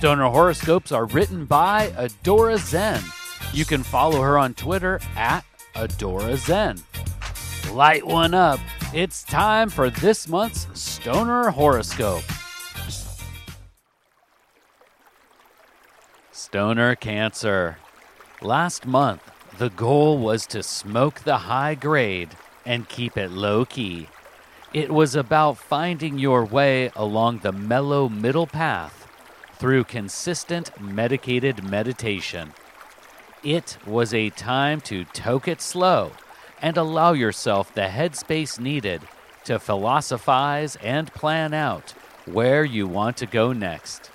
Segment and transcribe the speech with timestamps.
[0.00, 3.02] Stoner horoscopes are written by Adora Zen.
[3.52, 5.44] You can follow her on Twitter at
[5.74, 6.78] Adora Zen.
[7.74, 8.60] Light one up.
[8.94, 12.22] It's time for this month's Stoner horoscope.
[16.32, 17.76] Stoner Cancer.
[18.40, 22.30] Last month, the goal was to smoke the high grade
[22.64, 24.08] and keep it low key.
[24.72, 28.99] It was about finding your way along the mellow middle path
[29.60, 32.54] through consistent medicated meditation.
[33.44, 36.12] It was a time to toke it slow
[36.62, 39.02] and allow yourself the headspace needed
[39.44, 41.90] to philosophize and plan out
[42.24, 44.10] where you want to go next.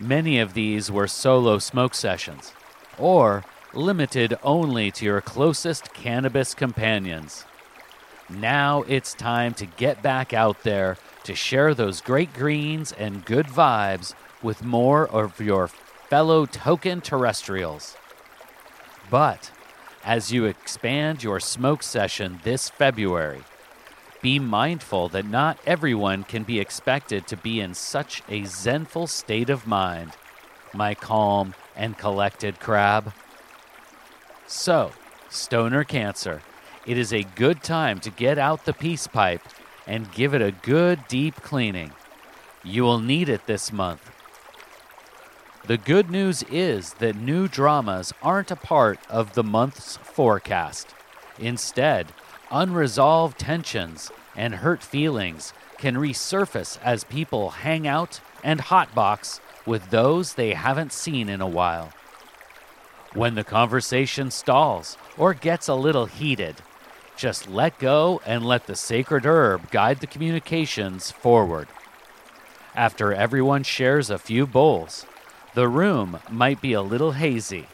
[0.00, 2.52] Many of these were solo smoke sessions,
[2.98, 7.44] or limited only to your closest cannabis companions.
[8.28, 13.46] Now it's time to get back out there to share those great greens and good
[13.46, 17.96] vibes with more of your fellow token terrestrials.
[19.10, 19.50] But
[20.04, 23.42] as you expand your smoke session this February,
[24.22, 29.48] be mindful that not everyone can be expected to be in such a zenful state
[29.48, 30.12] of mind,
[30.74, 33.12] my calm and collected crab.
[34.46, 34.92] So,
[35.30, 36.42] stoner cancer,
[36.86, 39.42] it is a good time to get out the peace pipe
[39.86, 41.92] and give it a good deep cleaning.
[42.62, 44.10] You will need it this month.
[45.66, 50.94] The good news is that new dramas aren't a part of the month's forecast.
[51.38, 52.12] Instead,
[52.50, 60.34] unresolved tensions and hurt feelings can resurface as people hang out and hotbox with those
[60.34, 61.90] they haven't seen in a while.
[63.12, 66.56] When the conversation stalls or gets a little heated,
[67.16, 71.68] just let go and let the sacred herb guide the communications forward.
[72.74, 75.04] After everyone shares a few bowls,
[75.54, 77.66] the room might be a little hazy,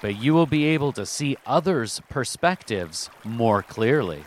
[0.00, 4.24] but you will be able to see others' perspectives more clearly.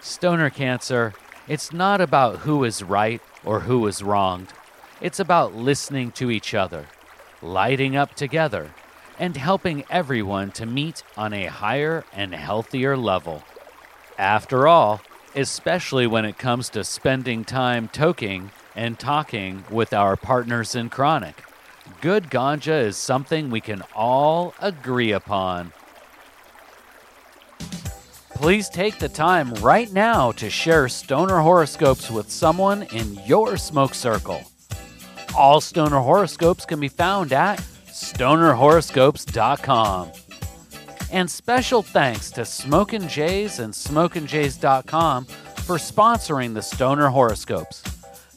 [0.00, 1.14] Stoner cancer,
[1.48, 4.52] it's not about who is right or who is wronged.
[5.00, 6.86] It's about listening to each other,
[7.42, 8.70] lighting up together,
[9.18, 13.42] and helping everyone to meet on a higher and healthier level.
[14.18, 15.02] After all,
[15.34, 21.44] especially when it comes to spending time toking and talking with our partners in chronic,
[22.00, 25.72] good ganja is something we can all agree upon.
[28.34, 33.94] Please take the time right now to share stoner horoscopes with someone in your smoke
[33.94, 34.42] circle.
[35.36, 40.10] All stoner horoscopes can be found at stonerhoroscopes.com.
[41.12, 47.84] And special thanks to Smokin' Jays and SmokinJays.com for sponsoring the Stoner Horoscopes.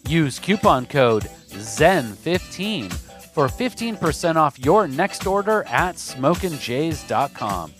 [0.07, 2.93] Use coupon code ZEN15
[3.33, 7.73] for 15% off your next order at SmokinJays.com.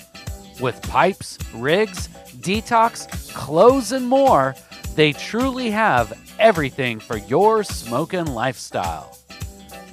[0.60, 2.10] With pipes, rigs,
[2.42, 4.56] detox, clothes, and more,
[4.96, 9.18] they truly have everything for your smoking lifestyle.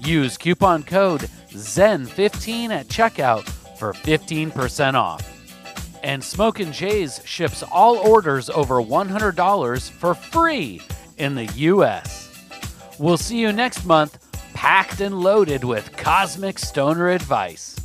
[0.00, 5.30] Use coupon code ZEN15 at checkout for 15% off.
[6.02, 10.82] And Smokin' Jays ships all orders over $100 for free
[11.16, 12.23] in the U.S.
[12.98, 14.18] We'll see you next month,
[14.54, 17.83] packed and loaded with cosmic stoner advice.